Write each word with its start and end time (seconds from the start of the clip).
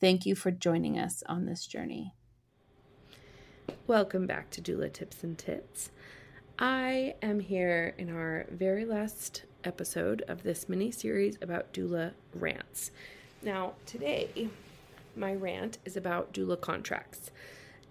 Thank 0.00 0.26
you 0.26 0.36
for 0.36 0.52
joining 0.52 0.96
us 0.96 1.24
on 1.26 1.46
this 1.46 1.66
journey. 1.66 2.14
Welcome 3.88 4.28
back 4.28 4.48
to 4.50 4.62
Doula 4.62 4.92
Tips 4.92 5.24
and 5.24 5.36
Tits. 5.36 5.90
I 6.56 7.16
am 7.20 7.40
here 7.40 7.94
in 7.98 8.08
our 8.08 8.46
very 8.48 8.84
last 8.84 9.42
episode 9.64 10.22
of 10.28 10.44
this 10.44 10.68
mini 10.68 10.92
series 10.92 11.36
about 11.42 11.72
doula 11.72 12.12
rants. 12.32 12.92
Now, 13.42 13.72
today, 13.86 14.50
my 15.16 15.34
rant 15.34 15.78
is 15.84 15.96
about 15.96 16.32
doula 16.32 16.60
contracts. 16.60 17.32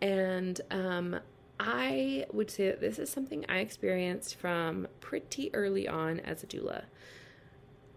And 0.02 0.62
um, 0.72 1.20
I 1.60 2.26
would 2.32 2.50
say 2.50 2.68
that 2.68 2.80
this 2.80 3.00
is 3.00 3.10
something 3.10 3.46
I 3.50 3.58
experienced 3.58 4.36
from 4.36 4.88
pretty 5.02 5.54
early 5.54 5.90
on 5.90 6.22
as 6.22 6.42
a 6.42 6.48
doula. 6.48 6.86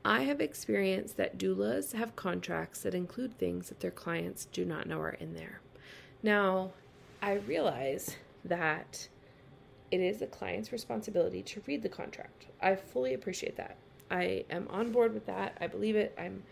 I 0.04 0.22
have 0.22 0.40
experienced 0.40 1.16
that 1.18 1.38
doulas 1.38 1.92
have 1.92 2.16
contracts 2.16 2.80
that 2.82 2.94
include 2.94 3.36
things 3.36 3.68
that 3.68 3.80
their 3.80 3.90
clients 3.90 4.46
do 4.46 4.64
not 4.64 4.86
know 4.86 5.00
are 5.00 5.10
in 5.10 5.34
there. 5.34 5.60
Now, 6.22 6.70
I 7.20 7.34
realize 7.34 8.16
that 8.44 9.08
it 9.90 10.00
is 10.00 10.18
the 10.18 10.26
client's 10.26 10.72
responsibility 10.72 11.42
to 11.42 11.62
read 11.66 11.82
the 11.82 11.88
contract. 11.88 12.46
I 12.62 12.76
fully 12.76 13.14
appreciate 13.14 13.56
that. 13.56 13.76
I 14.10 14.44
am 14.50 14.66
on 14.70 14.90
board 14.90 15.12
with 15.12 15.26
that. 15.26 15.56
I 15.60 15.66
believe 15.66 15.96
it. 15.96 16.14
I'm 16.18 16.42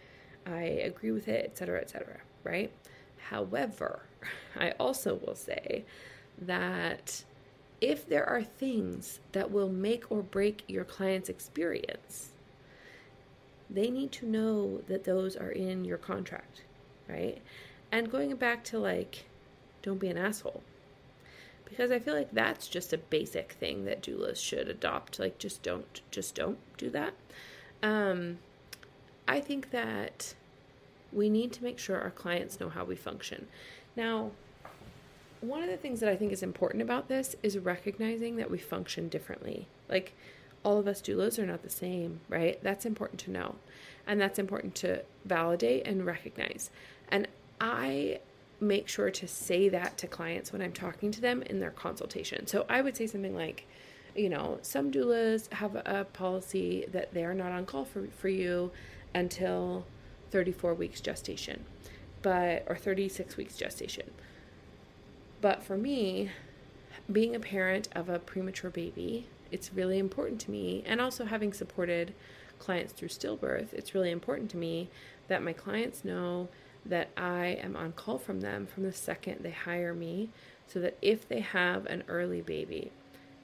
I 0.46 0.62
agree 0.62 1.10
with 1.10 1.28
it, 1.28 1.44
etc., 1.44 1.80
etc., 1.80 2.20
right? 2.42 2.70
However, 3.18 4.02
I 4.56 4.70
also 4.72 5.14
will 5.14 5.34
say 5.34 5.84
that 6.40 7.24
if 7.80 8.08
there 8.08 8.26
are 8.26 8.42
things 8.42 9.20
that 9.32 9.50
will 9.50 9.68
make 9.68 10.10
or 10.10 10.22
break 10.22 10.64
your 10.66 10.84
client's 10.84 11.28
experience, 11.28 12.30
they 13.70 13.90
need 13.90 14.12
to 14.12 14.26
know 14.26 14.82
that 14.88 15.04
those 15.04 15.36
are 15.36 15.50
in 15.50 15.84
your 15.84 15.98
contract, 15.98 16.62
right? 17.08 17.38
And 17.92 18.10
going 18.10 18.34
back 18.36 18.64
to 18.64 18.78
like 18.78 19.24
don't 19.82 19.98
be 19.98 20.08
an 20.08 20.18
asshole. 20.18 20.62
Because 21.64 21.90
I 21.90 21.98
feel 21.98 22.14
like 22.14 22.32
that's 22.32 22.66
just 22.66 22.92
a 22.92 22.98
basic 22.98 23.52
thing 23.52 23.84
that 23.84 24.02
doulas 24.02 24.36
should 24.36 24.68
adopt. 24.68 25.18
Like, 25.18 25.38
just 25.38 25.62
don't, 25.62 26.00
just 26.10 26.34
don't 26.34 26.58
do 26.78 26.90
that. 26.90 27.14
Um, 27.82 28.38
I 29.26 29.40
think 29.40 29.70
that 29.70 30.34
we 31.12 31.28
need 31.28 31.52
to 31.52 31.64
make 31.64 31.78
sure 31.78 32.00
our 32.00 32.10
clients 32.10 32.58
know 32.58 32.68
how 32.70 32.84
we 32.84 32.96
function. 32.96 33.48
Now, 33.96 34.30
one 35.40 35.62
of 35.62 35.68
the 35.68 35.76
things 35.76 36.00
that 36.00 36.08
I 36.08 36.16
think 36.16 36.32
is 36.32 36.42
important 36.42 36.82
about 36.82 37.08
this 37.08 37.36
is 37.42 37.58
recognizing 37.58 38.36
that 38.36 38.50
we 38.50 38.58
function 38.58 39.08
differently. 39.08 39.68
Like, 39.88 40.14
all 40.64 40.78
of 40.78 40.86
us 40.86 41.00
doulas 41.00 41.38
are 41.38 41.46
not 41.46 41.62
the 41.62 41.70
same, 41.70 42.20
right? 42.28 42.62
That's 42.62 42.84
important 42.84 43.20
to 43.20 43.30
know. 43.30 43.56
And 44.06 44.20
that's 44.20 44.38
important 44.38 44.74
to 44.76 45.02
validate 45.24 45.86
and 45.86 46.04
recognize. 46.04 46.70
And 47.10 47.28
I 47.60 48.20
make 48.60 48.88
sure 48.88 49.10
to 49.10 49.28
say 49.28 49.68
that 49.68 49.96
to 49.98 50.06
clients 50.06 50.52
when 50.52 50.62
I'm 50.62 50.72
talking 50.72 51.10
to 51.12 51.20
them 51.20 51.42
in 51.42 51.60
their 51.60 51.70
consultation. 51.70 52.46
So 52.46 52.66
I 52.68 52.80
would 52.80 52.96
say 52.96 53.06
something 53.06 53.36
like, 53.36 53.66
you 54.16 54.28
know, 54.28 54.58
some 54.62 54.90
doulas 54.90 55.52
have 55.52 55.76
a 55.76 56.06
policy 56.12 56.86
that 56.90 57.14
they 57.14 57.24
are 57.24 57.34
not 57.34 57.52
on 57.52 57.66
call 57.66 57.84
for, 57.84 58.08
for 58.18 58.28
you 58.28 58.72
until 59.14 59.84
34 60.30 60.74
weeks 60.74 61.00
gestation, 61.00 61.64
but 62.22 62.64
or 62.66 62.76
36 62.76 63.36
weeks 63.36 63.56
gestation. 63.56 64.10
But 65.40 65.62
for 65.62 65.76
me, 65.76 66.30
being 67.10 67.34
a 67.34 67.40
parent 67.40 67.88
of 67.92 68.08
a 68.08 68.18
premature 68.18 68.70
baby, 68.70 69.26
it's 69.50 69.72
really 69.72 69.98
important 69.98 70.40
to 70.42 70.50
me, 70.50 70.82
and 70.86 71.00
also 71.00 71.24
having 71.24 71.52
supported 71.52 72.14
clients 72.58 72.92
through 72.92 73.08
stillbirth, 73.08 73.72
it's 73.72 73.94
really 73.94 74.10
important 74.10 74.50
to 74.50 74.56
me 74.56 74.90
that 75.28 75.42
my 75.42 75.52
clients 75.52 76.04
know 76.04 76.48
that 76.84 77.10
I 77.16 77.58
am 77.62 77.76
on 77.76 77.92
call 77.92 78.18
from 78.18 78.40
them 78.40 78.66
from 78.66 78.82
the 78.84 78.92
second 78.92 79.38
they 79.42 79.50
hire 79.50 79.94
me 79.94 80.30
so 80.66 80.80
that 80.80 80.96
if 81.02 81.28
they 81.28 81.40
have 81.40 81.86
an 81.86 82.04
early 82.08 82.40
baby, 82.40 82.90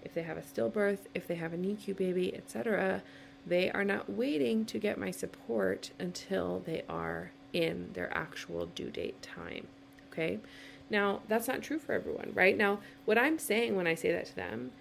if 0.02 0.14
they 0.14 0.22
have 0.22 0.36
a 0.36 0.42
stillbirth, 0.42 1.00
if 1.14 1.26
they 1.26 1.34
have 1.36 1.52
a 1.52 1.58
NICU 1.58 1.96
baby, 1.96 2.34
etc., 2.34 3.02
they 3.46 3.70
are 3.70 3.84
not 3.84 4.10
waiting 4.10 4.64
to 4.64 4.78
get 4.78 4.98
my 4.98 5.10
support 5.10 5.90
until 5.98 6.62
they 6.64 6.82
are 6.88 7.32
in 7.52 7.90
their 7.92 8.12
actual 8.16 8.66
due 8.66 8.90
date 8.90 9.20
time. 9.22 9.66
Okay? 10.10 10.38
Now, 10.90 11.20
that's 11.28 11.48
not 11.48 11.62
true 11.62 11.78
for 11.78 11.92
everyone, 11.92 12.32
right? 12.34 12.56
Now, 12.56 12.80
what 13.04 13.18
I'm 13.18 13.38
saying 13.38 13.76
when 13.76 13.86
I 13.86 13.94
say 13.94 14.12
that 14.12 14.26
to 14.26 14.36
them 14.36 14.72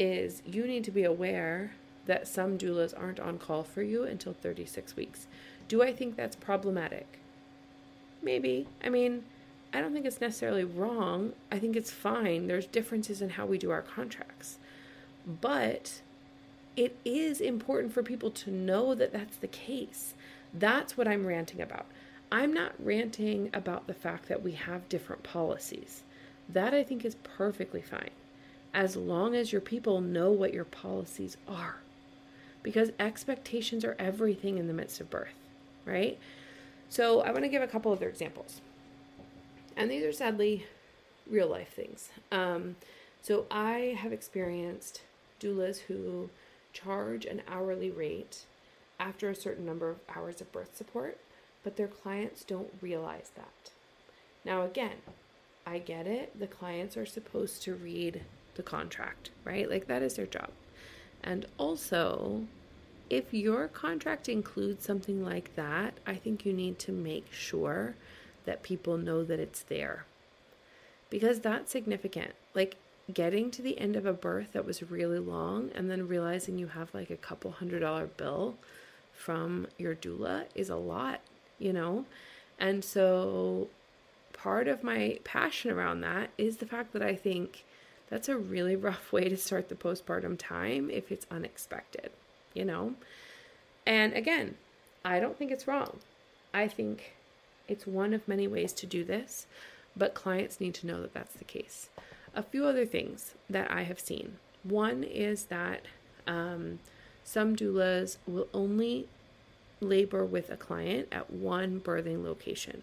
is 0.00 0.42
you 0.46 0.66
need 0.66 0.82
to 0.84 0.90
be 0.90 1.04
aware 1.04 1.72
that 2.06 2.26
some 2.26 2.58
doulas 2.58 2.98
aren't 2.98 3.20
on 3.20 3.38
call 3.38 3.62
for 3.62 3.82
you 3.82 4.02
until 4.04 4.32
36 4.32 4.96
weeks. 4.96 5.26
Do 5.68 5.82
I 5.82 5.92
think 5.92 6.16
that's 6.16 6.34
problematic? 6.34 7.20
Maybe. 8.22 8.66
I 8.82 8.88
mean, 8.88 9.24
I 9.72 9.80
don't 9.80 9.92
think 9.92 10.06
it's 10.06 10.20
necessarily 10.20 10.64
wrong. 10.64 11.34
I 11.52 11.58
think 11.58 11.76
it's 11.76 11.90
fine. 11.90 12.48
There's 12.48 12.66
differences 12.66 13.22
in 13.22 13.30
how 13.30 13.46
we 13.46 13.58
do 13.58 13.70
our 13.70 13.82
contracts. 13.82 14.58
But 15.26 16.00
it 16.76 16.96
is 17.04 17.40
important 17.40 17.92
for 17.92 18.02
people 18.02 18.30
to 18.30 18.50
know 18.50 18.94
that 18.94 19.12
that's 19.12 19.36
the 19.36 19.46
case. 19.46 20.14
That's 20.52 20.96
what 20.96 21.06
I'm 21.06 21.26
ranting 21.26 21.60
about. 21.60 21.86
I'm 22.32 22.52
not 22.52 22.72
ranting 22.78 23.50
about 23.52 23.86
the 23.86 23.94
fact 23.94 24.28
that 24.28 24.42
we 24.42 24.52
have 24.52 24.88
different 24.88 25.22
policies. 25.22 26.02
That 26.48 26.74
I 26.74 26.82
think 26.82 27.04
is 27.04 27.16
perfectly 27.22 27.82
fine, 27.82 28.10
as 28.72 28.96
long 28.96 29.34
as 29.34 29.52
your 29.52 29.60
people 29.60 30.00
know 30.00 30.30
what 30.30 30.54
your 30.54 30.64
policies 30.64 31.36
are. 31.48 31.76
Because 32.62 32.90
expectations 32.98 33.84
are 33.84 33.96
everything 33.98 34.58
in 34.58 34.66
the 34.66 34.74
midst 34.74 35.00
of 35.00 35.10
birth, 35.10 35.34
right? 35.84 36.18
So 36.88 37.20
I 37.20 37.30
want 37.30 37.44
to 37.44 37.48
give 37.48 37.62
a 37.62 37.66
couple 37.66 37.92
other 37.92 38.08
examples. 38.08 38.60
And 39.76 39.90
these 39.90 40.04
are 40.04 40.12
sadly 40.12 40.66
real 41.28 41.48
life 41.48 41.72
things. 41.72 42.10
Um, 42.30 42.76
so 43.22 43.46
I 43.50 43.96
have 43.98 44.12
experienced 44.12 45.02
doulas 45.40 45.78
who 45.78 46.30
charge 46.72 47.24
an 47.24 47.42
hourly 47.48 47.90
rate 47.90 48.44
after 48.98 49.30
a 49.30 49.34
certain 49.34 49.64
number 49.64 49.88
of 49.88 49.98
hours 50.14 50.40
of 50.40 50.52
birth 50.52 50.76
support, 50.76 51.18
but 51.64 51.76
their 51.76 51.88
clients 51.88 52.44
don't 52.44 52.72
realize 52.80 53.30
that. 53.36 53.70
Now, 54.44 54.62
again, 54.62 54.96
I 55.66 55.78
get 55.78 56.06
it. 56.06 56.38
The 56.38 56.46
clients 56.46 56.96
are 56.96 57.06
supposed 57.06 57.62
to 57.62 57.74
read 57.74 58.22
the 58.54 58.62
contract, 58.62 59.30
right? 59.44 59.68
Like 59.68 59.86
that 59.86 60.02
is 60.02 60.14
their 60.14 60.26
job. 60.26 60.50
And 61.22 61.46
also, 61.58 62.44
if 63.08 63.34
your 63.34 63.68
contract 63.68 64.28
includes 64.28 64.84
something 64.84 65.24
like 65.24 65.54
that, 65.56 65.94
I 66.06 66.14
think 66.14 66.46
you 66.46 66.52
need 66.52 66.78
to 66.80 66.92
make 66.92 67.32
sure 67.32 67.94
that 68.44 68.62
people 68.62 68.96
know 68.96 69.24
that 69.24 69.40
it's 69.40 69.62
there. 69.62 70.06
Because 71.10 71.40
that's 71.40 71.70
significant. 71.72 72.32
Like, 72.54 72.76
getting 73.12 73.50
to 73.50 73.62
the 73.62 73.78
end 73.78 73.96
of 73.96 74.06
a 74.06 74.12
birth 74.12 74.52
that 74.52 74.64
was 74.64 74.90
really 74.90 75.18
long 75.18 75.70
and 75.74 75.90
then 75.90 76.08
realizing 76.08 76.58
you 76.58 76.68
have 76.68 76.92
like 76.94 77.10
a 77.10 77.16
couple 77.16 77.50
hundred 77.50 77.80
dollar 77.80 78.06
bill 78.06 78.54
from 79.12 79.66
your 79.78 79.94
doula 79.94 80.44
is 80.54 80.70
a 80.70 80.76
lot, 80.76 81.20
you 81.58 81.72
know? 81.72 82.04
And 82.58 82.84
so 82.84 83.68
part 84.32 84.68
of 84.68 84.82
my 84.82 85.18
passion 85.24 85.70
around 85.70 86.00
that 86.02 86.30
is 86.38 86.58
the 86.58 86.66
fact 86.66 86.92
that 86.92 87.02
I 87.02 87.14
think 87.14 87.64
that's 88.10 88.28
a 88.28 88.36
really 88.36 88.76
rough 88.76 89.12
way 89.12 89.28
to 89.28 89.36
start 89.36 89.68
the 89.68 89.74
postpartum 89.74 90.36
time 90.36 90.90
if 90.90 91.10
it's 91.10 91.26
unexpected, 91.30 92.10
you 92.52 92.64
know? 92.64 92.94
And 93.86 94.12
again, 94.12 94.56
I 95.04 95.20
don't 95.20 95.38
think 95.38 95.50
it's 95.50 95.66
wrong. 95.66 96.00
I 96.52 96.68
think 96.68 97.14
it's 97.68 97.86
one 97.86 98.12
of 98.12 98.26
many 98.26 98.48
ways 98.48 98.72
to 98.74 98.86
do 98.86 99.04
this, 99.04 99.46
but 99.96 100.14
clients 100.14 100.60
need 100.60 100.74
to 100.74 100.86
know 100.86 101.00
that 101.00 101.14
that's 101.14 101.34
the 101.34 101.44
case. 101.44 101.88
A 102.34 102.42
few 102.42 102.66
other 102.66 102.84
things 102.84 103.34
that 103.48 103.70
I 103.70 103.82
have 103.82 104.00
seen. 104.00 104.36
One 104.64 105.04
is 105.04 105.44
that 105.44 105.82
um, 106.26 106.80
some 107.24 107.56
doulas 107.56 108.16
will 108.26 108.48
only 108.52 109.06
labor 109.80 110.24
with 110.24 110.50
a 110.50 110.56
client 110.56 111.08
at 111.10 111.30
one 111.30 111.80
birthing 111.80 112.24
location. 112.24 112.82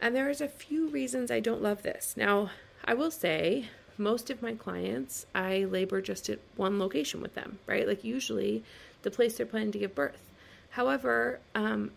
And 0.00 0.14
there's 0.14 0.40
a 0.40 0.48
few 0.48 0.88
reasons 0.88 1.30
I 1.30 1.40
don't 1.40 1.62
love 1.62 1.82
this. 1.82 2.14
Now, 2.16 2.50
I 2.86 2.94
will 2.94 3.10
say 3.10 3.68
most 3.98 4.30
of 4.30 4.42
my 4.42 4.54
clients, 4.54 5.26
I 5.34 5.64
labor 5.64 6.00
just 6.00 6.28
at 6.28 6.38
one 6.56 6.78
location 6.78 7.20
with 7.20 7.34
them, 7.34 7.58
right? 7.66 7.86
Like 7.86 8.04
usually 8.04 8.62
the 9.02 9.10
place 9.10 9.36
they're 9.36 9.46
planning 9.46 9.72
to 9.72 9.78
give 9.78 9.94
birth. 9.94 10.30
However, 10.70 11.40
um, 11.54 11.90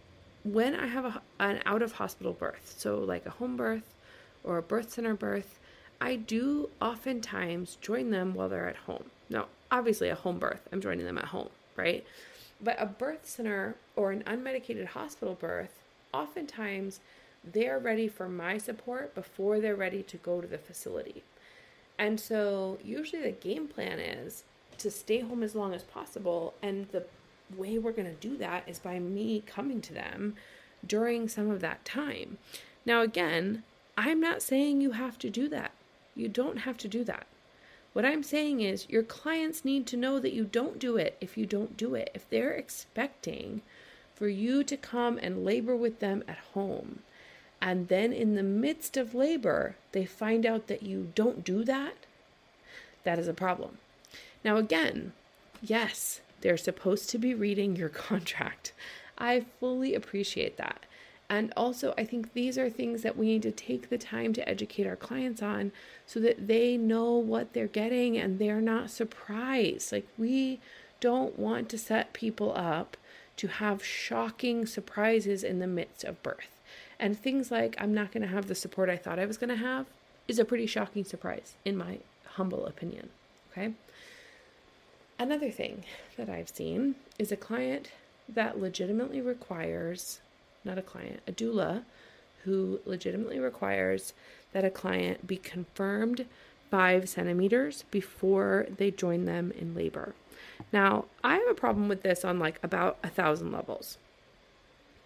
when 0.44 0.74
I 0.74 0.88
have 0.88 1.06
a, 1.06 1.22
an 1.40 1.62
out 1.66 1.82
of 1.82 1.94
hospital 1.94 2.34
birth, 2.34 2.76
so 2.78 3.00
like 3.00 3.26
a 3.26 3.32
home 3.32 3.58
birth 3.58 3.94
or 4.44 4.58
a 4.58 4.64
birth 4.64 4.92
center 4.92 5.14
birth, 5.14 5.60
I 6.02 6.16
do 6.16 6.70
oftentimes 6.82 7.78
join 7.82 8.10
them 8.10 8.34
while 8.34 8.48
they're 8.48 8.70
at 8.70 8.78
home. 8.78 9.06
Now, 9.30 9.48
obviously, 9.70 10.10
a 10.10 10.16
home 10.16 10.40
birth, 10.40 10.62
I'm 10.72 10.82
joining 10.82 11.06
them 11.06 11.18
at 11.18 11.26
home, 11.26 11.50
right? 11.76 12.06
But 12.62 12.78
a 12.80 12.86
birth 12.86 13.28
center 13.28 13.76
or 13.96 14.12
an 14.12 14.24
unmedicated 14.24 14.88
hospital 14.88 15.36
birth, 15.36 15.84
oftentimes 16.14 17.02
they're 17.44 17.80
ready 17.80 18.08
for 18.08 18.28
my 18.28 18.58
support 18.58 19.16
before 19.16 19.60
they're 19.60 19.76
ready 19.76 20.04
to 20.04 20.18
go 20.18 20.42
to 20.42 20.48
the 20.48 20.58
facility. 20.58 21.24
And 21.98 22.20
so, 22.20 22.78
usually, 22.84 23.22
the 23.22 23.32
game 23.32 23.68
plan 23.68 24.00
is 24.00 24.44
to 24.78 24.90
stay 24.90 25.20
home 25.20 25.44
as 25.44 25.56
long 25.56 25.74
as 25.74 25.84
possible. 25.84 26.54
And 26.62 26.88
the 26.90 27.06
way 27.56 27.78
we're 27.78 27.92
going 27.92 28.14
to 28.14 28.28
do 28.28 28.38
that 28.38 28.64
is 28.68 28.80
by 28.80 29.00
me 29.00 29.44
coming 29.46 29.82
to 29.82 29.94
them 29.94 30.36
during 30.86 31.28
some 31.28 31.50
of 31.50 31.60
that 31.62 31.84
time. 31.84 32.38
Now, 32.86 33.02
again, 33.02 33.64
I'm 33.98 34.22
not 34.22 34.42
saying 34.42 34.80
you 34.80 34.92
have 34.92 35.20
to 35.20 35.30
do 35.30 35.50
that. 35.50 35.72
You 36.16 36.30
don't 36.30 36.60
have 36.60 36.78
to 36.80 36.88
do 36.88 37.04
that. 37.04 37.28
What 37.94 38.06
I'm 38.06 38.24
saying 38.24 38.62
is, 38.62 38.88
your 38.88 39.04
clients 39.04 39.66
need 39.66 39.88
to 39.88 39.98
know 39.98 40.20
that 40.20 40.34
you 40.34 40.46
don't 40.46 40.80
do 40.80 40.96
it 40.96 41.18
if 41.20 41.38
you 41.38 41.46
don't 41.46 41.76
do 41.76 41.96
it. 41.96 42.12
If 42.14 42.30
they're 42.30 42.54
expecting 42.54 43.62
for 44.16 44.28
you 44.28 44.64
to 44.64 44.78
come 44.78 45.18
and 45.22 45.44
labor 45.44 45.76
with 45.76 46.00
them 46.00 46.24
at 46.28 46.38
home, 46.54 47.00
and 47.62 47.88
then 47.88 48.14
in 48.14 48.36
the 48.36 48.44
midst 48.44 48.98
of 48.98 49.14
labor, 49.14 49.76
they 49.92 50.06
find 50.06 50.46
out 50.46 50.68
that 50.68 50.84
you 50.84 51.12
don't 51.16 51.44
do 51.44 51.64
that, 51.66 51.96
that 53.04 53.20
is 53.20 53.28
a 53.28 53.34
problem. 53.34 53.78
Now, 54.44 54.58
again, 54.58 55.14
yes, 55.62 56.22
they're 56.42 56.58
supposed 56.58 57.10
to 57.10 57.18
be 57.18 57.34
reading 57.34 57.76
your 57.76 57.90
contract. 58.10 58.74
I 59.18 59.46
fully 59.60 59.94
appreciate 59.94 60.58
that. 60.58 60.86
And 61.32 61.54
also, 61.56 61.94
I 61.96 62.06
think 62.06 62.34
these 62.34 62.58
are 62.58 62.70
things 62.70 63.04
that 63.04 63.16
we 63.16 63.28
need 63.28 63.44
to 63.44 63.52
take 63.52 63.90
the 63.90 64.00
time 64.00 64.34
to 64.34 64.50
educate 64.50 64.88
our 64.88 64.96
clients 64.96 65.44
on 65.44 65.72
so 66.08 66.20
that 66.22 66.48
they 66.48 66.76
know 66.76 67.12
what 67.12 67.54
they're 67.54 67.68
getting 67.68 68.18
and 68.18 68.40
they're 68.40 68.62
not 68.62 68.90
surprised. 68.90 69.92
Like, 69.92 70.08
we 70.18 70.60
don't 71.00 71.38
want 71.38 71.70
to 71.70 71.78
set 71.78 72.14
people 72.14 72.52
up 72.56 72.98
to 73.38 73.48
have 73.48 73.84
shocking 73.86 74.66
surprises 74.66 75.44
in 75.44 75.60
the 75.60 75.68
midst 75.68 76.04
of 76.04 76.24
birth. 76.24 76.59
And 77.00 77.18
things 77.18 77.50
like, 77.50 77.76
I'm 77.80 77.94
not 77.94 78.12
going 78.12 78.24
to 78.24 78.28
have 78.28 78.48
the 78.48 78.56
support 78.56 78.90
I 78.90 78.98
thought 78.98 79.20
I 79.20 79.26
was 79.26 79.38
going 79.38 79.50
to 79.50 79.56
have, 79.56 79.86
is 80.28 80.38
a 80.38 80.46
pretty 80.46 80.66
shocking 80.66 81.06
surprise, 81.06 81.56
in 81.64 81.78
my 81.78 82.00
humble 82.34 82.66
opinion. 82.66 83.10
Okay. 83.52 83.74
Another 85.18 85.50
thing 85.50 85.86
that 86.18 86.30
I've 86.30 86.50
seen 86.50 86.96
is 87.18 87.32
a 87.32 87.38
client 87.38 87.90
that 88.28 88.60
legitimately 88.60 89.22
requires, 89.22 90.20
not 90.64 90.78
a 90.78 90.82
client, 90.82 91.22
a 91.28 91.32
doula 91.32 91.84
who 92.44 92.80
legitimately 92.86 93.40
requires 93.40 94.14
that 94.54 94.64
a 94.64 94.70
client 94.70 95.28
be 95.28 95.38
confirmed 95.38 96.26
five 96.70 97.10
centimeters 97.10 97.84
before 97.92 98.68
they 98.78 98.92
join 98.92 99.26
them 99.26 99.52
in 99.58 99.74
labor. 99.74 100.14
Now, 100.72 101.06
I 101.24 101.36
have 101.38 101.48
a 101.50 101.54
problem 101.54 101.90
with 101.90 102.04
this 102.04 102.24
on 102.24 102.40
like 102.40 102.60
about 102.64 102.98
a 103.04 103.10
thousand 103.10 103.52
levels. 103.52 103.98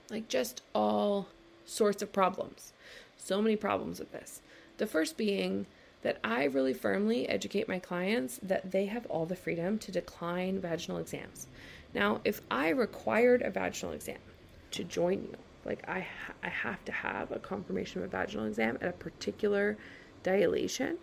Like, 0.09 0.27
just 0.27 0.61
all 0.75 1.27
sorts 1.65 2.01
of 2.01 2.11
problems. 2.11 2.73
So 3.17 3.41
many 3.41 3.55
problems 3.55 3.99
with 3.99 4.11
this. 4.11 4.41
The 4.77 4.87
first 4.87 5.17
being 5.17 5.65
that 6.01 6.19
I 6.23 6.43
really 6.43 6.73
firmly 6.73 7.27
educate 7.29 7.67
my 7.67 7.79
clients 7.79 8.39
that 8.43 8.71
they 8.71 8.85
have 8.87 9.05
all 9.07 9.25
the 9.25 9.35
freedom 9.35 9.79
to 9.79 9.91
decline 9.91 10.59
vaginal 10.59 10.97
exams. 10.97 11.47
Now, 11.93 12.21
if 12.25 12.41
I 12.51 12.69
required 12.69 13.41
a 13.41 13.49
vaginal 13.49 13.93
exam 13.93 14.17
to 14.71 14.83
join 14.83 15.23
you, 15.23 15.37
like 15.63 15.83
I, 15.87 16.01
ha- 16.01 16.33
I 16.43 16.49
have 16.49 16.83
to 16.85 16.91
have 16.91 17.31
a 17.31 17.39
confirmation 17.39 18.01
of 18.01 18.07
a 18.07 18.11
vaginal 18.11 18.45
exam 18.45 18.77
at 18.81 18.89
a 18.89 18.93
particular 18.93 19.77
dilation, 20.23 20.97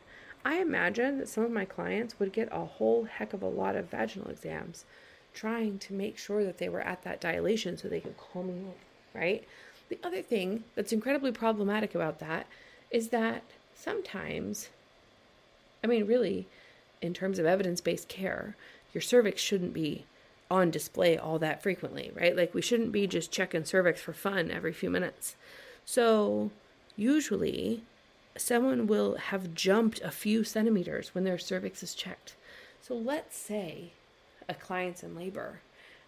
I 0.44 0.58
imagine 0.60 1.18
that 1.18 1.28
some 1.28 1.44
of 1.44 1.50
my 1.50 1.64
clients 1.64 2.18
would 2.18 2.32
get 2.32 2.48
a 2.52 2.64
whole 2.64 3.04
heck 3.04 3.32
of 3.32 3.42
a 3.42 3.48
lot 3.48 3.76
of 3.76 3.90
vaginal 3.90 4.28
exams 4.28 4.84
trying 5.32 5.78
to 5.78 5.94
make 5.94 6.18
sure 6.18 6.44
that 6.44 6.58
they 6.58 6.68
were 6.68 6.80
at 6.80 7.02
that 7.02 7.20
dilation 7.20 7.76
so 7.76 7.88
they 7.88 8.00
could 8.00 8.16
call 8.16 8.42
me 8.42 8.52
in, 8.52 8.74
right? 9.14 9.44
The 9.90 9.98
other 10.02 10.22
thing 10.22 10.64
that's 10.74 10.92
incredibly 10.92 11.32
problematic 11.32 11.94
about 11.94 12.20
that 12.20 12.46
is 12.90 13.08
that 13.08 13.42
sometimes, 13.74 14.68
I 15.84 15.88
mean, 15.88 16.06
really, 16.06 16.46
in 17.02 17.12
terms 17.12 17.38
of 17.38 17.44
evidence 17.44 17.80
based 17.80 18.08
care, 18.08 18.56
your 18.94 19.02
cervix 19.02 19.42
shouldn't 19.42 19.74
be 19.74 20.04
on 20.50 20.70
display 20.70 21.18
all 21.18 21.38
that 21.40 21.62
frequently, 21.62 22.10
right? 22.14 22.36
Like, 22.36 22.54
we 22.54 22.62
shouldn't 22.62 22.92
be 22.92 23.06
just 23.06 23.30
checking 23.30 23.64
cervix 23.64 24.00
for 24.00 24.12
fun 24.12 24.50
every 24.50 24.72
few 24.72 24.90
minutes. 24.90 25.36
So, 25.84 26.50
usually, 26.96 27.82
someone 28.36 28.86
will 28.86 29.16
have 29.16 29.54
jumped 29.54 30.00
a 30.02 30.10
few 30.10 30.44
centimeters 30.44 31.14
when 31.14 31.24
their 31.24 31.38
cervix 31.38 31.82
is 31.82 31.94
checked. 31.94 32.34
So, 32.80 32.94
let's 32.94 33.36
say 33.36 33.90
a 34.48 34.54
client's 34.54 35.02
in 35.02 35.16
labor 35.16 35.60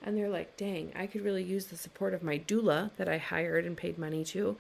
and 0.03 0.17
they're 0.17 0.29
like, 0.29 0.57
dang, 0.57 0.93
I 0.97 1.06
could 1.06 1.25
really 1.25 1.43
use 1.43 1.67
the 1.67 1.77
support 1.77 2.15
of 2.15 2.23
my 2.23 2.39
doula 2.39 2.91
that 2.97 3.09
I 3.09 3.19
hired 3.19 3.65
and 3.65 3.77
paid 3.77 3.99
money 3.99 4.25
to. 4.27 4.56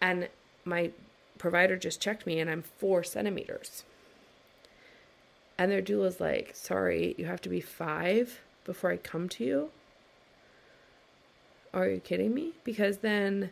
And 0.00 0.28
my 0.64 0.90
provider 1.38 1.76
just 1.76 2.00
checked 2.00 2.26
me 2.26 2.38
and 2.40 2.50
I'm 2.50 2.62
four 2.62 3.02
centimeters. 3.02 3.84
And 5.56 5.72
their 5.72 5.82
doula's 5.82 6.20
like, 6.20 6.54
sorry, 6.54 7.14
you 7.18 7.26
have 7.26 7.40
to 7.42 7.48
be 7.48 7.60
five 7.60 8.40
before 8.64 8.92
I 8.92 8.96
come 8.96 9.28
to 9.30 9.44
you? 9.44 9.70
Are 11.74 11.88
you 11.88 12.00
kidding 12.00 12.34
me? 12.34 12.52
Because 12.64 12.98
then 12.98 13.50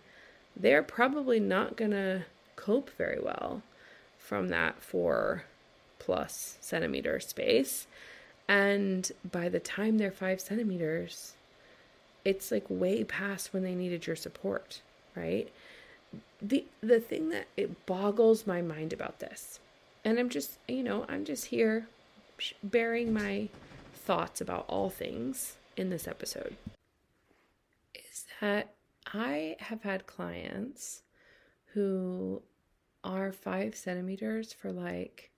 they're 0.54 0.82
probably 0.82 1.40
not 1.40 1.76
going 1.76 1.90
to 1.90 2.24
cope 2.54 2.90
very 2.96 3.18
well 3.20 3.62
from 4.18 4.48
that 4.48 4.82
four 4.82 5.44
plus 5.98 6.56
centimeter 6.60 7.20
space. 7.20 7.86
And 8.48 9.10
by 9.30 9.48
the 9.48 9.60
time 9.60 9.98
they're 9.98 10.12
five 10.12 10.40
centimeters, 10.40 11.34
it's 12.24 12.50
like 12.50 12.64
way 12.68 13.04
past 13.04 13.52
when 13.52 13.62
they 13.62 13.74
needed 13.74 14.06
your 14.06 14.16
support, 14.16 14.82
right? 15.14 15.52
The 16.40 16.64
the 16.80 17.00
thing 17.00 17.30
that 17.30 17.46
it 17.56 17.86
boggles 17.86 18.46
my 18.46 18.62
mind 18.62 18.92
about 18.92 19.18
this, 19.18 19.58
and 20.04 20.18
I'm 20.18 20.28
just, 20.28 20.58
you 20.68 20.82
know, 20.82 21.04
I'm 21.08 21.24
just 21.24 21.46
here 21.46 21.88
bearing 22.62 23.12
my 23.12 23.48
thoughts 23.94 24.40
about 24.40 24.66
all 24.68 24.90
things 24.90 25.56
in 25.76 25.90
this 25.90 26.06
episode, 26.06 26.56
is 27.94 28.24
that 28.40 28.74
I 29.12 29.56
have 29.60 29.82
had 29.82 30.06
clients 30.06 31.02
who 31.74 32.42
are 33.02 33.32
five 33.32 33.74
centimeters 33.76 34.52
for 34.52 34.72
like 34.72 35.30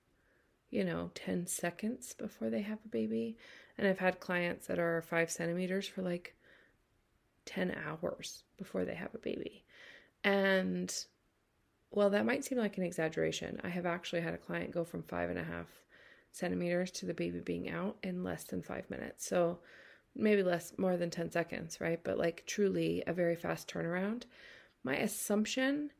you 0.70 0.84
know, 0.84 1.10
10 1.14 1.46
seconds 1.46 2.14
before 2.14 2.50
they 2.50 2.62
have 2.62 2.78
a 2.84 2.88
baby. 2.88 3.37
And 3.76 3.87
I've 3.87 3.98
had 3.98 4.20
clients 4.20 4.66
that 4.66 4.78
are 4.78 5.02
five 5.02 5.30
centimeters 5.30 5.87
for 5.87 6.02
like 6.02 6.34
10 7.46 7.75
hours 7.87 8.42
before 8.56 8.84
they 8.84 8.94
have 8.94 9.14
a 9.14 9.18
baby. 9.18 9.64
And 10.25 10.94
well, 11.90 12.10
that 12.10 12.26
might 12.26 12.44
seem 12.44 12.58
like 12.58 12.76
an 12.76 12.84
exaggeration. 12.84 13.60
I 13.64 13.68
have 13.68 13.87
actually 13.87 14.20
had 14.20 14.34
a 14.34 14.38
client 14.38 14.72
go 14.72 14.84
from 14.84 15.02
five 15.04 15.30
and 15.30 15.38
a 15.38 15.44
half 15.44 15.66
centimeters 16.32 16.90
to 16.90 17.06
the 17.06 17.14
baby 17.14 17.40
being 17.40 17.70
out 17.70 17.96
in 18.02 18.22
less 18.22 18.44
than 18.44 18.62
five 18.62 18.90
minutes. 18.90 19.26
So 19.26 19.60
maybe 20.14 20.42
less, 20.42 20.75
more 20.76 20.96
than 20.96 21.08
10 21.08 21.30
seconds, 21.30 21.80
right? 21.80 22.00
But 22.02 22.18
like 22.18 22.44
truly 22.46 23.02
a 23.06 23.12
very 23.12 23.37
fast 23.37 23.68
turnaround. 23.72 24.25
My 24.84 24.96
assumption 24.96 25.90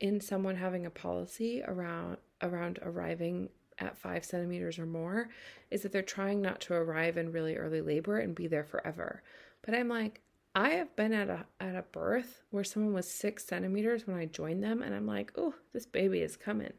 in 0.00 0.20
someone 0.20 0.56
having 0.56 0.84
a 0.84 0.90
policy 0.90 1.62
around 1.66 2.18
around 2.42 2.78
arriving 2.82 3.48
at 3.78 3.98
five 3.98 4.24
centimeters 4.24 4.78
or 4.78 4.86
more 4.86 5.28
is 5.70 5.82
that 5.82 5.92
they're 5.92 6.02
trying 6.02 6.40
not 6.40 6.60
to 6.60 6.74
arrive 6.74 7.16
in 7.16 7.32
really 7.32 7.56
early 7.56 7.80
labor 7.80 8.18
and 8.18 8.34
be 8.34 8.46
there 8.46 8.64
forever. 8.64 9.22
But 9.62 9.74
I'm 9.74 9.88
like, 9.88 10.20
I 10.54 10.70
have 10.70 10.96
been 10.96 11.12
at 11.12 11.28
a 11.28 11.44
at 11.60 11.76
a 11.76 11.82
birth 11.82 12.42
where 12.50 12.64
someone 12.64 12.94
was 12.94 13.10
six 13.10 13.44
centimeters 13.44 14.06
when 14.06 14.16
I 14.16 14.24
joined 14.24 14.64
them, 14.64 14.80
and 14.80 14.94
I'm 14.94 15.06
like, 15.06 15.32
oh, 15.36 15.54
this 15.74 15.84
baby 15.84 16.20
is 16.20 16.36
coming. 16.36 16.72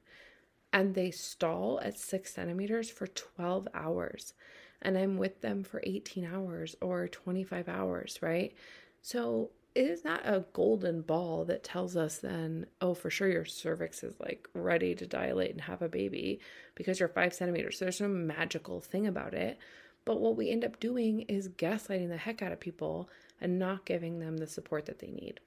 And 0.74 0.96
they 0.96 1.12
stall 1.12 1.80
at 1.84 1.98
six 1.98 2.34
centimeters 2.34 2.89
for 2.89 3.08
12 3.08 3.68
hours. 3.74 4.34
And 4.82 4.98
I'm 4.98 5.18
with 5.18 5.42
them 5.42 5.63
for 5.63 5.82
18 5.84 6.25
hours 6.25 6.75
or 6.82 7.08
25 7.08 7.70
hours, 7.70 8.20
right? 8.22 8.54
So 9.01 9.51
it 9.77 9.86
is 9.86 10.03
not 10.03 10.22
a 10.25 10.43
golden 10.53 11.01
ball 11.01 11.46
that 11.46 11.63
tells 11.63 11.96
us 11.96 12.17
then, 12.17 12.65
oh, 12.81 12.96
for 12.96 13.12
sure 13.12 13.29
your 13.29 13.46
cervix 13.46 14.01
is 14.01 14.19
like 14.19 14.50
ready 14.55 14.96
to 14.96 15.05
dilate 15.05 15.51
and 15.51 15.62
have 15.62 15.84
a 15.84 15.88
baby 15.88 16.39
because 16.74 17.00
you're 17.00 17.07
five 17.07 17.31
centimeters. 17.31 17.77
So 17.77 17.86
there's 17.86 18.01
no 18.01 18.07
magical 18.07 18.81
thing 18.81 19.05
about 19.05 19.36
it. 19.36 19.60
But 20.03 20.19
what 20.19 20.36
we 20.36 20.50
end 20.50 20.65
up 20.65 20.79
doing 20.79 21.22
is 21.27 21.48
gaslighting 21.48 22.10
the 22.10 22.17
heck 22.17 22.41
out 22.41 22.51
of 22.51 22.60
people 22.60 23.07
and 23.39 23.60
not 23.60 23.86
giving 23.86 24.17
them 24.17 24.38
the 24.38 24.48
support 24.48 24.88
that 24.88 24.98
they 24.98 25.12
need. 25.12 25.41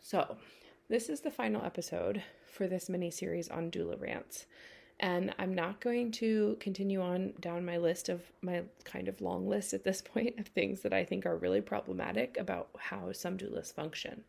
So, 0.00 0.36
this 0.88 1.08
is 1.08 1.22
the 1.22 1.32
final 1.32 1.64
episode 1.64 2.22
for 2.46 2.68
this 2.68 2.88
mini 2.88 3.10
series 3.10 3.48
on 3.48 3.72
doula 3.72 4.00
rants. 4.00 4.46
And 5.00 5.34
I'm 5.38 5.54
not 5.54 5.80
going 5.80 6.12
to 6.12 6.58
continue 6.60 7.00
on 7.00 7.32
down 7.40 7.64
my 7.64 7.78
list 7.78 8.10
of 8.10 8.20
my 8.42 8.62
kind 8.84 9.08
of 9.08 9.22
long 9.22 9.48
list 9.48 9.72
at 9.72 9.82
this 9.82 10.02
point 10.14 10.38
of 10.38 10.46
things 10.46 10.82
that 10.82 10.92
I 10.92 11.04
think 11.04 11.26
are 11.26 11.36
really 11.36 11.62
problematic 11.62 12.36
about 12.38 12.68
how 12.78 13.10
some 13.12 13.36
doulas 13.36 13.72
function. 13.72 14.22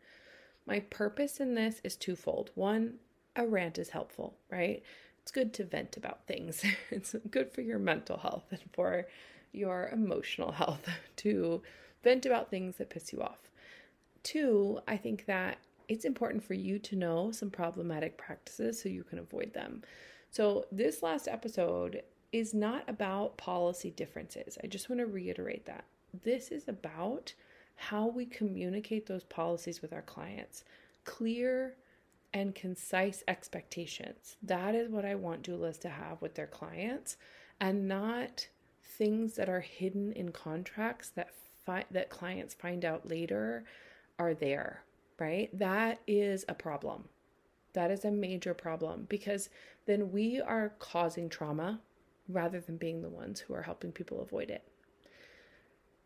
My 0.66 0.80
purpose 0.80 1.40
in 1.40 1.54
this 1.54 1.80
is 1.84 1.94
twofold. 1.94 2.50
One, 2.54 2.94
a 3.36 3.46
rant 3.46 3.78
is 3.78 3.90
helpful, 3.90 4.34
right? 4.50 4.82
It's 5.22 5.30
good 5.30 5.52
to 5.54 5.64
vent 5.64 5.96
about 5.98 6.26
things. 6.26 6.64
it's 6.90 7.14
good 7.30 7.52
for 7.52 7.60
your 7.60 7.78
mental 7.78 8.16
health 8.16 8.46
and 8.50 8.62
for 8.72 9.06
your 9.52 9.90
emotional 9.92 10.52
health 10.62 10.88
to 11.16 11.62
vent 12.02 12.24
about 12.24 12.50
things 12.50 12.78
that 12.78 12.90
piss 12.90 13.12
you 13.12 13.20
off. 13.20 13.50
Two, 14.22 14.80
I 14.88 14.96
think 14.96 15.26
that 15.26 15.58
it's 15.88 16.06
important 16.06 16.42
for 16.42 16.54
you 16.54 16.78
to 16.78 16.96
know 16.96 17.30
some 17.30 17.50
problematic 17.50 18.16
practices 18.16 18.80
so 18.80 18.88
you 18.88 19.04
can 19.04 19.18
avoid 19.18 19.52
them. 19.52 19.82
So, 20.32 20.64
this 20.72 21.02
last 21.02 21.28
episode 21.28 22.02
is 22.32 22.54
not 22.54 22.88
about 22.88 23.36
policy 23.36 23.90
differences. 23.90 24.56
I 24.64 24.66
just 24.66 24.88
want 24.88 25.00
to 25.00 25.06
reiterate 25.06 25.66
that. 25.66 25.84
This 26.22 26.48
is 26.48 26.68
about 26.68 27.34
how 27.76 28.06
we 28.06 28.24
communicate 28.24 29.04
those 29.04 29.24
policies 29.24 29.82
with 29.82 29.92
our 29.92 30.00
clients. 30.00 30.64
Clear 31.04 31.76
and 32.32 32.54
concise 32.54 33.22
expectations. 33.28 34.38
That 34.42 34.74
is 34.74 34.88
what 34.88 35.04
I 35.04 35.16
want 35.16 35.42
doulas 35.42 35.78
to 35.80 35.90
have 35.90 36.22
with 36.22 36.34
their 36.34 36.46
clients 36.46 37.18
and 37.60 37.86
not 37.86 38.48
things 38.82 39.34
that 39.34 39.50
are 39.50 39.60
hidden 39.60 40.14
in 40.14 40.32
contracts 40.32 41.10
that 41.10 41.34
fi- 41.66 41.84
that 41.90 42.08
clients 42.08 42.54
find 42.54 42.86
out 42.86 43.06
later 43.06 43.64
are 44.18 44.32
there, 44.32 44.82
right? 45.18 45.50
That 45.58 46.00
is 46.06 46.46
a 46.48 46.54
problem. 46.54 47.10
That 47.74 47.90
is 47.90 48.04
a 48.04 48.10
major 48.10 48.54
problem 48.54 49.06
because 49.08 49.48
then 49.86 50.12
we 50.12 50.40
are 50.40 50.74
causing 50.78 51.28
trauma 51.28 51.80
rather 52.28 52.60
than 52.60 52.76
being 52.76 53.02
the 53.02 53.08
ones 53.08 53.40
who 53.40 53.54
are 53.54 53.62
helping 53.62 53.92
people 53.92 54.20
avoid 54.20 54.50
it. 54.50 54.62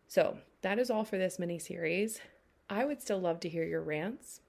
So, 0.09 0.39
that 0.63 0.79
is 0.79 0.91
all 0.91 1.05
for 1.05 1.19
this 1.19 1.39
mini 1.39 1.59
series. 1.59 2.21
I 2.71 2.85
would 2.85 3.03
still 3.03 3.19
love 3.19 3.41
to 3.41 3.49
hear 3.49 3.65
your 3.65 3.83
rants. 3.83 4.41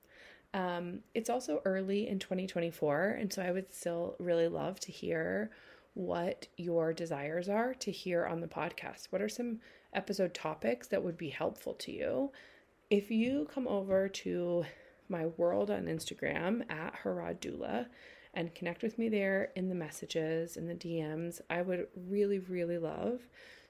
Um, 0.53 0.99
it's 1.13 1.29
also 1.29 1.61
early 1.65 2.07
in 2.07 2.19
2024, 2.19 3.17
and 3.19 3.31
so 3.31 3.41
I 3.41 3.51
would 3.51 3.73
still 3.73 4.15
really 4.19 4.47
love 4.47 4.79
to 4.81 4.91
hear 4.91 5.51
what 5.93 6.47
your 6.57 6.93
desires 6.93 7.49
are 7.49 7.73
to 7.73 7.91
hear 7.91 8.25
on 8.25 8.39
the 8.39 8.47
podcast. 8.47 9.07
What 9.09 9.21
are 9.21 9.29
some 9.29 9.59
episode 9.93 10.33
topics 10.33 10.87
that 10.87 11.03
would 11.03 11.17
be 11.17 11.29
helpful 11.29 11.73
to 11.73 11.91
you? 11.91 12.31
If 12.89 13.11
you 13.11 13.47
come 13.53 13.67
over 13.67 14.07
to 14.07 14.65
my 15.09 15.25
world 15.25 15.71
on 15.71 15.85
Instagram 15.85 16.69
at 16.71 16.95
Harrod 17.03 17.41
Doula 17.41 17.87
and 18.33 18.53
connect 18.53 18.83
with 18.83 18.99
me 18.99 19.09
there 19.09 19.51
in 19.55 19.69
the 19.69 19.75
messages 19.75 20.57
in 20.57 20.67
the 20.67 20.75
DMs. 20.75 21.41
I 21.49 21.61
would 21.61 21.87
really, 21.95 22.39
really 22.39 22.77
love 22.77 23.21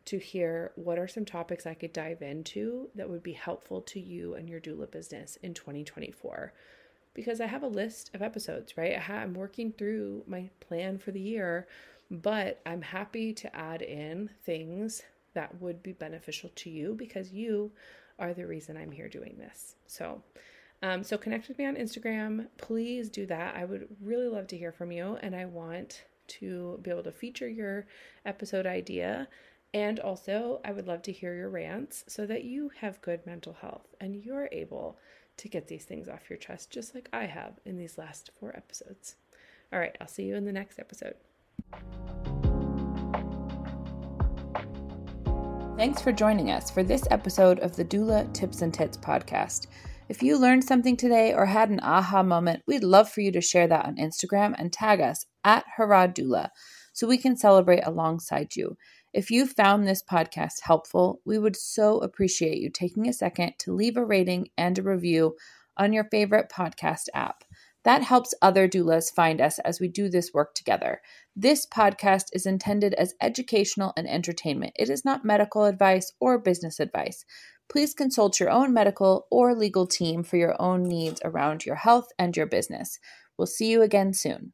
to 0.05 0.17
hear 0.17 0.71
what 0.75 0.97
are 0.97 1.07
some 1.07 1.25
topics 1.25 1.65
I 1.65 1.73
could 1.73 1.93
dive 1.93 2.21
into 2.21 2.89
that 2.95 3.09
would 3.09 3.23
be 3.23 3.33
helpful 3.33 3.81
to 3.81 3.99
you 3.99 4.35
and 4.35 4.49
your 4.49 4.61
doula 4.61 4.89
business 4.89 5.37
in 5.43 5.53
2024. 5.53 6.53
Because 7.13 7.41
I 7.41 7.47
have 7.47 7.63
a 7.63 7.67
list 7.67 8.11
of 8.13 8.21
episodes, 8.21 8.77
right? 8.77 8.97
I 9.09 9.23
am 9.23 9.33
working 9.33 9.71
through 9.73 10.23
my 10.27 10.49
plan 10.59 10.97
for 10.97 11.11
the 11.11 11.19
year, 11.19 11.67
but 12.09 12.61
I'm 12.65 12.81
happy 12.81 13.33
to 13.33 13.55
add 13.55 13.81
in 13.81 14.29
things 14.45 15.01
that 15.33 15.61
would 15.61 15.83
be 15.83 15.93
beneficial 15.93 16.51
to 16.55 16.69
you 16.69 16.93
because 16.93 17.31
you 17.31 17.71
are 18.17 18.33
the 18.33 18.47
reason 18.47 18.77
I'm 18.77 18.91
here 18.91 19.09
doing 19.09 19.35
this. 19.37 19.75
So, 19.87 20.23
um, 20.81 21.03
so 21.03 21.17
connect 21.17 21.47
with 21.47 21.57
me 21.57 21.65
on 21.65 21.75
Instagram. 21.75 22.47
Please 22.57 23.09
do 23.09 23.25
that. 23.25 23.55
I 23.55 23.65
would 23.65 23.87
really 24.01 24.27
love 24.27 24.47
to 24.47 24.57
hear 24.57 24.71
from 24.71 24.91
you, 24.91 25.17
and 25.21 25.35
I 25.35 25.45
want 25.45 26.03
to 26.27 26.79
be 26.81 26.91
able 26.91 27.03
to 27.03 27.11
feature 27.11 27.47
your 27.47 27.87
episode 28.25 28.65
idea. 28.65 29.27
And 29.73 29.99
also, 29.99 30.61
I 30.63 30.71
would 30.71 30.87
love 30.87 31.01
to 31.03 31.11
hear 31.11 31.35
your 31.35 31.49
rants 31.49 32.03
so 32.07 32.25
that 32.25 32.43
you 32.43 32.71
have 32.79 33.01
good 33.01 33.25
mental 33.25 33.53
health 33.53 33.95
and 33.99 34.15
you're 34.15 34.49
able 34.51 34.97
to 35.37 35.49
get 35.49 35.67
these 35.67 35.85
things 35.85 36.07
off 36.07 36.29
your 36.29 36.37
chest, 36.37 36.71
just 36.71 36.95
like 36.95 37.09
I 37.13 37.25
have 37.25 37.59
in 37.65 37.77
these 37.77 37.97
last 37.97 38.31
four 38.39 38.55
episodes. 38.55 39.15
All 39.71 39.79
right, 39.79 39.95
I'll 39.99 40.07
see 40.07 40.23
you 40.23 40.35
in 40.35 40.45
the 40.45 40.51
next 40.51 40.79
episode. 40.79 41.15
Thanks 45.77 46.01
for 46.01 46.11
joining 46.11 46.49
us 46.49 46.71
for 46.71 46.81
this 46.81 47.03
episode 47.11 47.59
of 47.59 47.75
the 47.75 47.85
Doula 47.85 48.33
Tips 48.33 48.63
and 48.63 48.73
Tits 48.73 48.97
podcast. 48.97 49.67
If 50.09 50.23
you 50.23 50.39
learned 50.39 50.63
something 50.63 50.95
today 50.95 51.33
or 51.33 51.47
had 51.47 51.69
an 51.69 51.81
aha 51.81 52.23
moment, 52.23 52.63
we'd 52.65 52.83
love 52.83 53.09
for 53.09 53.19
you 53.19 53.29
to 53.33 53.41
share 53.41 53.67
that 53.67 53.85
on 53.85 53.97
Instagram 53.97 54.55
and 54.57 54.71
tag 54.71 55.01
us 55.01 55.25
at 55.43 55.65
Harrod 55.75 56.15
Doula 56.15 56.49
so 56.93 57.05
we 57.05 57.17
can 57.17 57.35
celebrate 57.35 57.85
alongside 57.85 58.55
you. 58.55 58.77
If 59.13 59.29
you 59.29 59.45
found 59.45 59.85
this 59.85 60.01
podcast 60.01 60.61
helpful, 60.61 61.19
we 61.25 61.37
would 61.37 61.57
so 61.57 61.97
appreciate 61.99 62.59
you 62.59 62.69
taking 62.69 63.09
a 63.09 63.13
second 63.13 63.55
to 63.59 63.73
leave 63.73 63.97
a 63.97 64.05
rating 64.05 64.47
and 64.57 64.79
a 64.79 64.83
review 64.83 65.35
on 65.75 65.91
your 65.91 66.05
favorite 66.05 66.49
podcast 66.49 67.07
app. 67.13 67.43
That 67.83 68.03
helps 68.03 68.33
other 68.41 68.67
doulas 68.67 69.13
find 69.13 69.39
us 69.39 69.59
as 69.59 69.79
we 69.79 69.87
do 69.87 70.09
this 70.09 70.33
work 70.33 70.55
together. 70.55 71.01
This 71.35 71.65
podcast 71.65 72.25
is 72.33 72.45
intended 72.45 72.93
as 72.95 73.13
educational 73.21 73.93
and 73.95 74.09
entertainment. 74.09 74.73
It 74.77 74.89
is 74.89 75.05
not 75.05 75.23
medical 75.23 75.65
advice 75.65 76.11
or 76.19 76.37
business 76.37 76.79
advice. 76.79 77.23
Please 77.69 77.93
consult 77.93 78.39
your 78.39 78.49
own 78.49 78.73
medical 78.73 79.27
or 79.29 79.53
legal 79.53 79.85
team 79.85 80.23
for 80.23 80.37
your 80.37 80.59
own 80.61 80.83
needs 80.83 81.21
around 81.23 81.65
your 81.65 81.75
health 81.75 82.07
and 82.17 82.35
your 82.35 82.45
business. 82.45 82.99
We'll 83.37 83.47
see 83.47 83.69
you 83.69 83.81
again 83.81 84.13
soon. 84.13 84.53